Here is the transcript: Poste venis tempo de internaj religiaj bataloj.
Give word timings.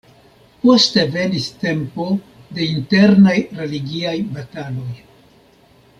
Poste 0.61 1.03
venis 1.15 1.49
tempo 1.65 2.07
de 2.57 2.65
internaj 2.71 3.37
religiaj 3.61 4.17
bataloj. 4.39 4.91